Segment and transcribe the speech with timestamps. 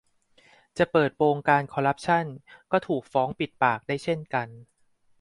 [0.77, 2.25] จะเปิดโปงการคอร์รัปชัน
[2.71, 4.47] ก็ถูก ฟ้องปิดปาก ได้เช่นกัน